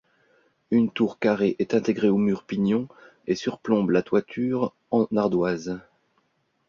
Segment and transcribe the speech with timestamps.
[0.71, 2.87] Une tour carrée est intégrée au mur pignon
[3.27, 5.79] et surplombe la toiture en ardoise.